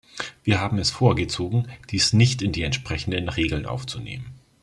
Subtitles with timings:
[0.43, 4.31] Wir haben es vorgezogen, dies nicht in die entsprechenden Regeln aufzunehmen.